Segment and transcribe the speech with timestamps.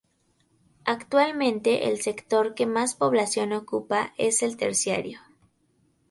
[0.85, 5.19] Actualmente, el sector que más población ocupa es el terciario.